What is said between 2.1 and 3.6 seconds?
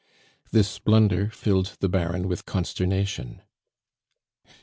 with consternation.